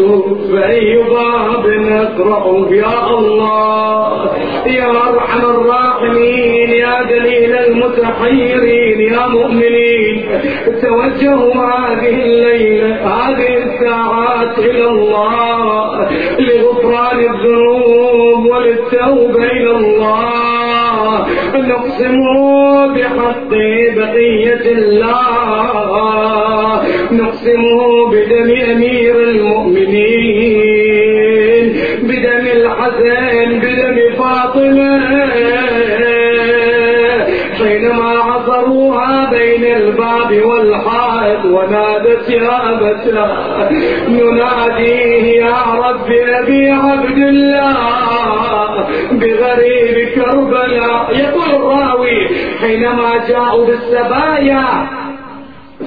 [0.51, 4.31] فأي باب أقرأ يا الله؟
[4.67, 10.25] يا أرحم الراحمين يا دليل المتحيرين يا مؤمنين
[10.81, 21.27] توجهوا هذه الليلة هذه الساعات إلى الله لغفران الذنوب وللتوبة إلى الله.
[21.97, 23.49] نقسم بحق
[23.97, 25.67] بقية الله.
[27.11, 27.63] نقسم
[28.11, 30.47] بدم أمير المؤمنين.
[32.03, 34.99] بدم الحسن بدم فاطمة.
[37.57, 43.29] حينما عصروها بين الباب والحائط ونادت يا أبتا
[44.09, 47.96] نناديه يا رب أبي عبد الله.
[49.11, 52.27] بغريب كربلاء يقول الراوي
[52.61, 54.63] حينما جاءوا بالسبايا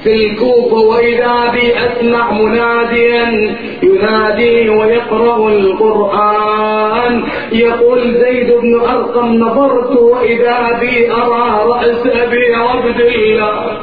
[0.02, 7.24] في الكوفة وإذا بي أسمع مناديا ينادي ويقرأ القرآن.
[7.52, 13.78] يقول زيد بن أرقم نظرت وإذا بي أرى رأس أبي عبد الله.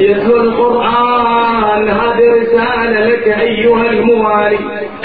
[0.00, 4.58] يتلو القرآن هذه رسالة لك أيها الموالي.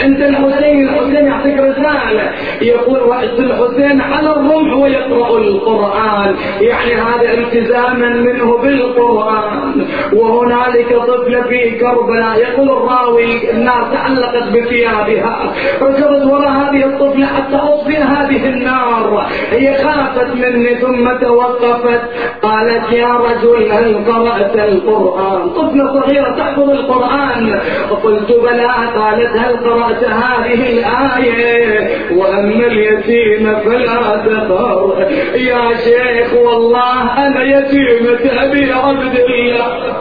[0.03, 2.31] أنت الحسين الحسين يعطيك رسالة.
[2.61, 6.35] يقول رأس الحسين على الرمح ويقرأ القرآن.
[6.61, 9.85] يعني هذا التزاما منه بالقرآن.
[10.13, 12.37] وهنالك طفلة في كربلاء.
[12.37, 15.53] يقول الراوي النار تعلقت بثيابها.
[15.81, 19.27] ركضت وراء هذه الطفلة حتى أطفئ هذه النار.
[19.51, 22.01] هي خافت مني ثم توقفت.
[22.41, 27.59] قالت يا رجل هل قرأت القرآن؟ طفلة صغيرة تحفظ القرآن.
[28.03, 28.67] قلت بلى.
[28.95, 38.71] قالت هل قرأت هذه الآية وأما اليتيم فلا تقر يا شيخ والله أنا يتيمة أبي
[38.71, 39.97] عبد الله.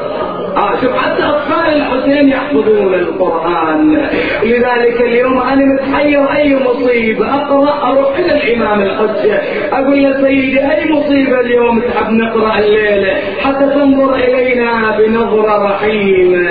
[0.57, 4.09] آه شوف حتى أطفال الحسين يحفظون القرآن.
[4.42, 9.40] لذلك اليوم أنا متحير أي مصيبة أقرأ أروح إلى الإمام الحجة.
[9.72, 16.50] أقول له سيدي أي مصيبة اليوم تحب نقرأ الليلة؟ حتى تنظر إلينا بنظرة رحيمة.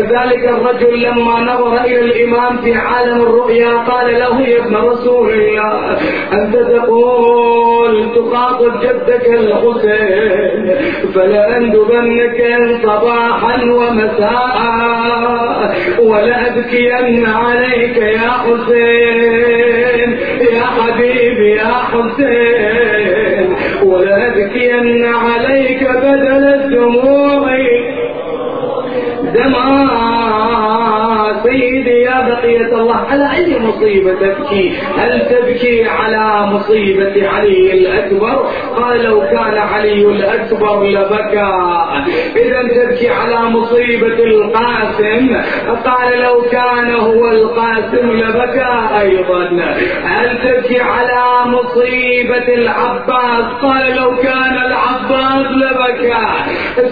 [0.00, 5.96] ذلك الرجل لما نظر إلى الإمام في عالم الرؤيا قال له يا ابن رسول الله
[6.32, 10.76] أنت تقول تخاطب جدك الحسين
[11.14, 12.40] فلا أندبنك
[13.10, 14.60] صباحا ومساء.
[16.00, 20.10] ولأبكين عليك يا حسين
[20.52, 23.56] يا حبيبي يا حسين.
[23.82, 27.50] ولأبكين عليك بدل الدموع.
[29.34, 30.09] دمعات
[31.32, 39.20] بدر بقية الله على أي مصيبة تبكي؟ هل تبكي على مصيبة علي الأكبر؟ قال لو
[39.20, 41.52] كان علي الأكبر لبكى.
[42.36, 45.36] إذا تبكي على مصيبة القاسم.
[45.84, 49.44] قال لو كان هو القاسم لبكى أيضا.
[50.04, 56.26] هل تبكي على مصيبة العباس؟ قال لو كان العباس لبكى.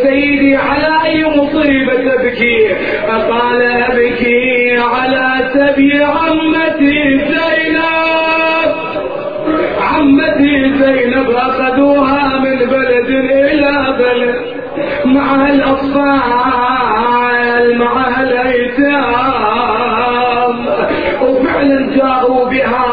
[0.03, 2.69] سيدي على أي مصيبة تبكي؟
[3.09, 4.28] قال أبكي
[4.79, 8.73] على سبي عمتي زينب.
[9.81, 13.11] عمتي زينب أخذوها من بلد
[13.53, 14.39] إلى بلد.
[15.05, 16.59] مع الأطفال
[17.79, 19.49] مع الأيتام.
[21.23, 22.88] وفعلا جاءوا بها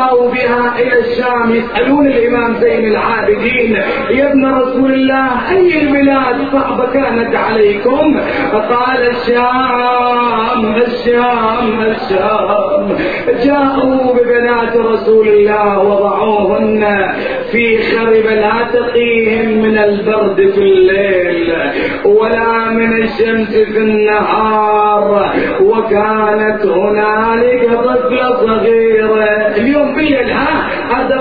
[0.00, 3.76] جاءوا بها إلى الشام يسالون الإمام زين العابدين.
[4.10, 8.20] يا ابن رسول الله أي البلاد صعبه كانت عليكم؟
[8.52, 12.96] قال الشام الشام الشام.
[13.44, 17.12] جاءوا ببنات رسول الله وضعوهن
[17.52, 21.54] في خرب لا تقيهم من البرد في الليل
[22.04, 25.32] ولا من الشمس في النهار.
[25.60, 29.00] وكانت هنالك طفلة صغيرة.
[29.56, 30.68] اليوم بالليل ها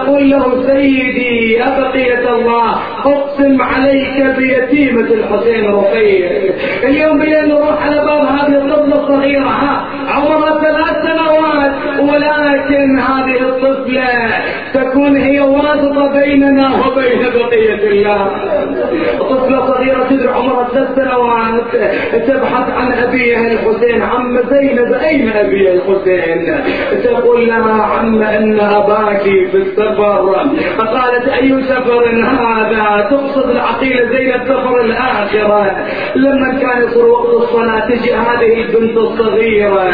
[0.09, 6.53] أقول له سيدي يا بقية الله أقسم عليك بيتيمة الحسين رقية
[6.83, 14.07] اليوم بالليل نروح على باب هذه الطفلة الصغيرة ها عمرها ثلاث سنوات ولكن هذه الطفلة
[14.73, 18.31] تكون هي واسطة بيننا وبين بقية الله.
[19.19, 21.63] طفلة صغيرة تدري عمرها ثلاث سنوات
[22.27, 26.55] تبحث عن أبيها الحسين عم زينب أين أبي الحسين؟
[27.03, 28.23] تقول لها عم
[28.59, 30.35] أباك في السفر.
[30.77, 35.85] فقالت أي سفر هذا؟ تقصد العقيلة زينب سفر الآخرة.
[36.15, 39.91] لما كان يصير وقت الصلاة تجي هذه البنت الصغيرة.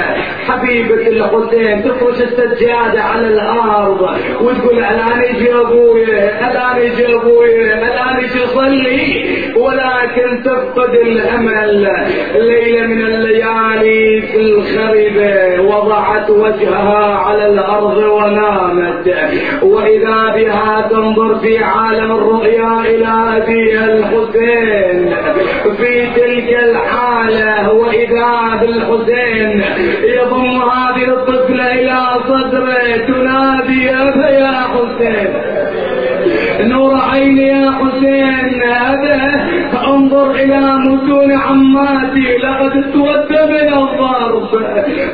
[0.48, 4.02] حبيبة الحسين تفرش السجادة على الأرض
[4.42, 9.26] وتقول ألآن يجي أبويا ألآن يجي أبويا ألآن يجي صلي
[9.58, 11.88] ولكن تفقد الأمل.
[12.36, 17.98] ليلة من الليالي في الخربة وضعت وجهها على الأرض
[18.56, 19.08] ونامت
[19.64, 25.16] وإذا بها تنظر في عالم الرؤيا إلى أبيها الحسين
[25.78, 29.64] في تلك الحالة وإذا بالحسين
[30.04, 35.34] يضم هذه الطفلة إلى صدره تنادي يا حسين.
[36.62, 39.46] نور عيني يا حسين هذا
[39.88, 42.38] انظر إلى متون عماتي.
[42.44, 44.50] لقد اسود من الضرب.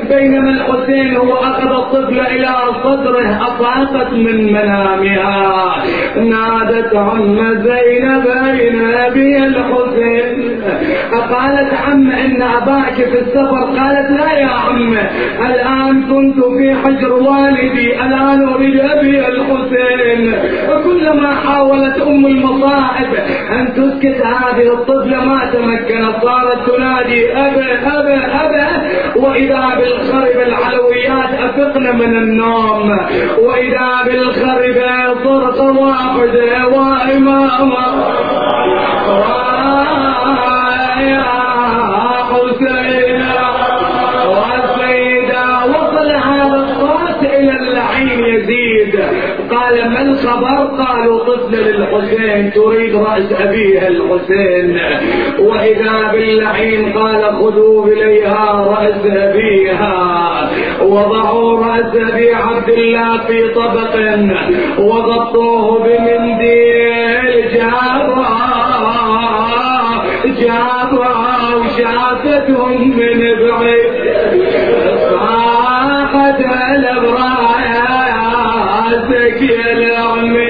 [0.09, 2.49] بينما الحسين هو أخذ الطفل إلى
[2.83, 5.75] صدره افاقت من منامها.
[6.17, 10.61] نادت عم زينب اين أبي الحسين.
[11.11, 13.63] قالت عم إن أباك في السفر.
[13.79, 14.97] قالت لا يا عم
[15.45, 17.95] الآن كنت في حجر والدي.
[18.05, 20.33] الآن أريد أبي الحسين.
[20.69, 23.13] وكلما حاولت أم المصائب
[23.51, 28.67] أن تسكت هذه الطفلة ما تمكنت صارت تنادي أبا أبا أبا.
[29.15, 32.99] وإذا بالخرب العلويات أفقن من النوم.
[33.39, 34.77] وإذا بالخرب
[35.23, 38.01] صرت واحدة وامامه
[49.71, 54.79] ما الخبر قالوا طفل للحسين تريد رأس أبيها الحسين.
[55.39, 60.49] وإذا باللعين قال خذوا إليها رأس أبيها.
[60.81, 63.95] وضعوا رأس أبي عبد الله في طبق
[64.79, 68.51] وغطوه بمنديل جابها
[70.25, 73.91] جابها وشافتهم من بعيد.
[75.09, 76.41] صاحت
[78.90, 80.49] الابراياتك يا العمي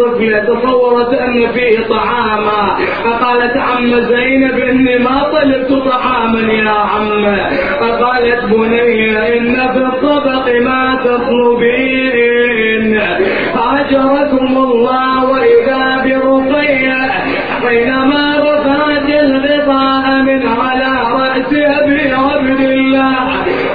[0.00, 7.36] الطفلة تصورت أن فيه طعاما فقالت عم زينب إني ما طلبت طعاما يا عم.
[7.80, 13.00] فقالت بني إن في الطبق ما تطلبين.
[13.54, 17.10] أجركم الله وإذا برقية
[17.68, 23.16] حينما رفعت الغطاء من على رأس أبي عبد الله.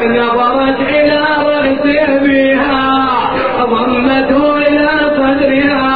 [0.05, 2.85] نظرت إلى رأس أبيها
[5.65, 5.94] لا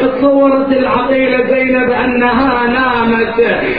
[0.00, 3.38] تصورت العقيلة زينب أنها نامت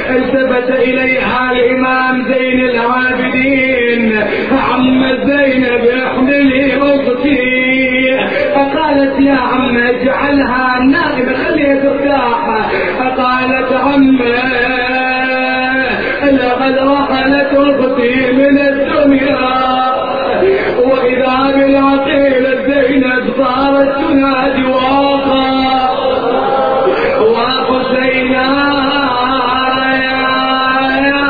[0.10, 6.03] التفت إليها الإمام زين العابدين عم زينب
[9.14, 12.48] قالت يا عم اجعلها نائمة خليها ترتاح
[13.18, 14.18] قالت عم
[16.34, 19.54] لقد رحلت أختي من الدنيا.
[20.80, 25.90] وإذا بالعقيلة زينب صارت تنادي واخا.
[27.22, 28.52] واقع زينب يا
[30.04, 30.24] يا
[31.08, 31.24] يا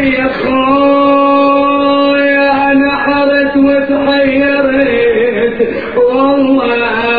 [0.00, 0.30] يا
[5.96, 7.09] والله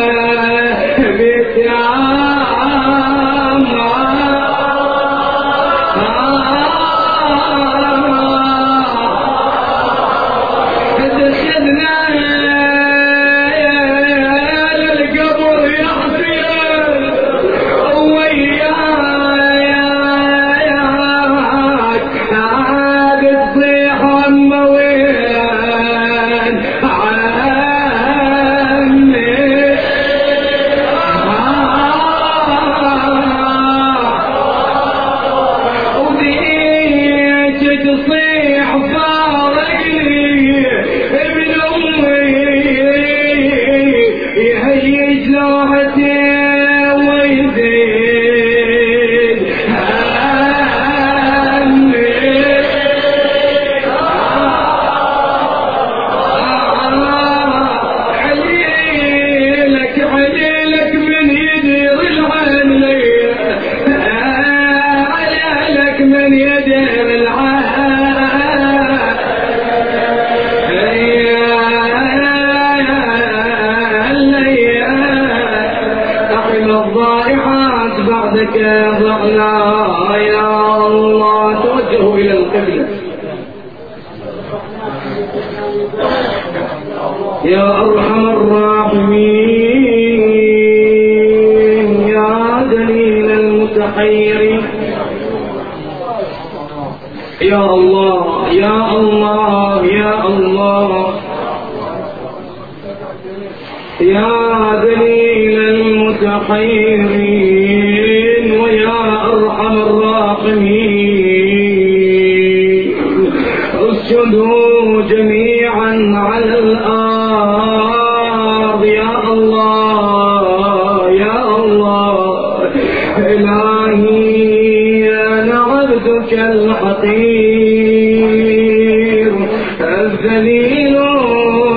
[130.42, 130.96] ذليل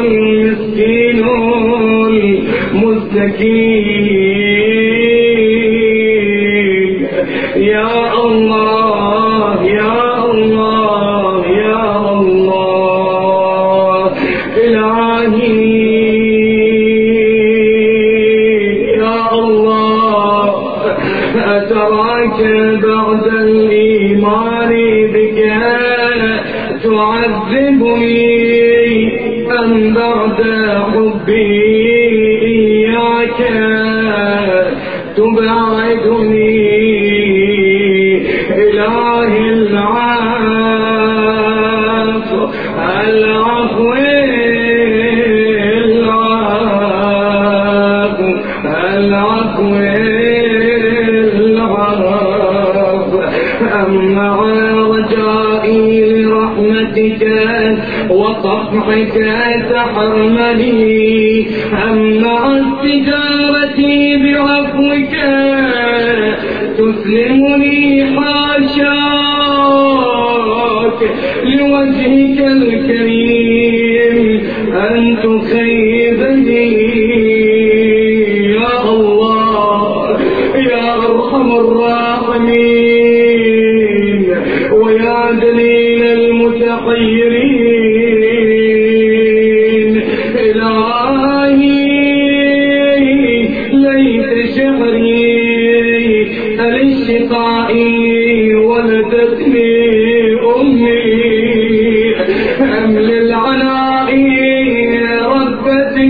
[0.01, 1.26] مسكين.
[2.74, 4.04] مستكين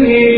[0.07, 0.34] به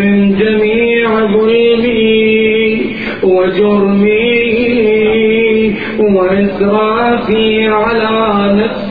[0.00, 2.80] من جميع ظلمي
[3.22, 4.26] وجرمي
[5.98, 8.85] وإسرافي على نفسي.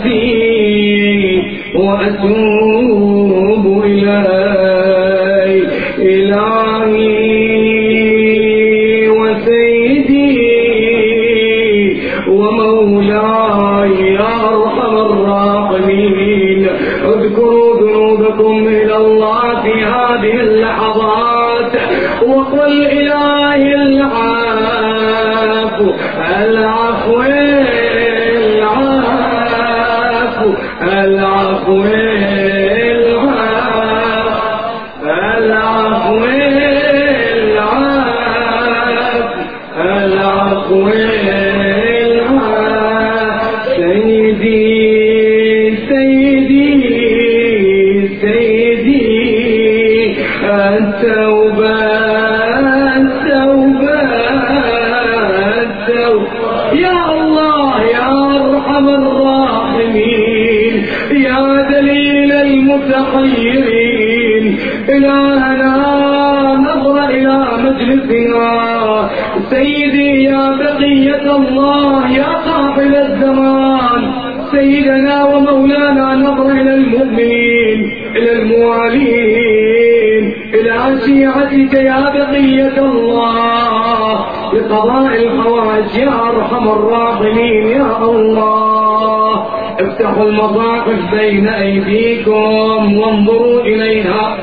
[86.66, 89.46] أرحم الراحمين يا الله
[89.80, 94.38] افتحوا المصاحف بين أيديكم وانظروا إليها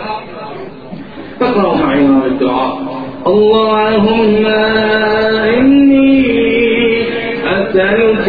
[1.41, 2.79] فاقرأوا معي الدعاء.
[3.27, 4.47] اللهم
[5.59, 6.23] إني
[7.47, 8.29] أسألك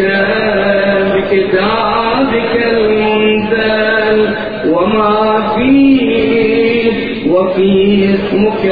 [1.14, 4.34] بكتابك المنزل
[4.72, 6.92] وما فيه
[7.30, 7.70] وفي
[8.14, 8.64] اسمك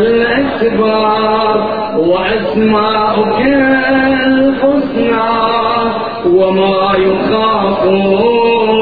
[0.00, 1.56] الأكبر
[1.98, 3.40] وأسماؤك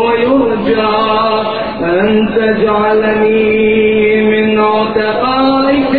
[0.01, 0.93] ويرجى
[1.81, 2.07] أن
[2.37, 3.51] تجعلني
[4.33, 5.95] من عتقائك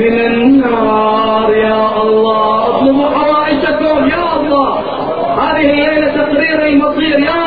[0.00, 1.48] من النار.
[1.54, 4.70] يا الله أطلب عائشتكم يا الله.
[5.42, 7.41] هذه الليلة تقرير المصير يا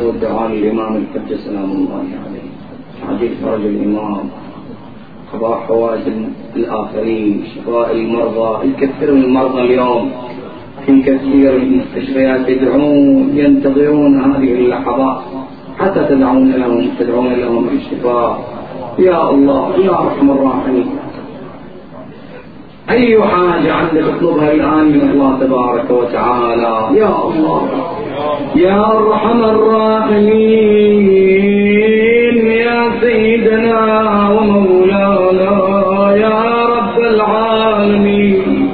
[0.00, 2.48] تنسوا الدعاء للإمام الحج سلام الله عليه.
[3.08, 4.24] عجيب فرج الإمام.
[5.32, 6.02] قضاء حوائج
[6.56, 10.10] الآخرين شفاء المرضى الكثير من المرضى اليوم.
[10.86, 15.20] في كثير من المستشفيات يدعون ينتظرون هذه اللحظات
[15.78, 18.40] حتى تدعون لهم تدعون لهم بالشفاء
[18.98, 20.88] يا الله يا ارحم الراحمين.
[22.90, 26.98] أي حاجة عندك اطلبها الآن من الله تبارك وتعالى.
[27.00, 27.79] يا الله.
[28.56, 30.36] يا أرحم الراحمين
[32.66, 33.80] يا سيدنا
[34.30, 35.52] ومولانا
[36.16, 36.38] يا
[36.74, 38.68] رب العالمين.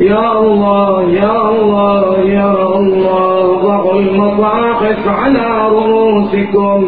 [0.00, 6.78] يا الله يا الله يا الله ضعوا المصاحف على رؤوسكم.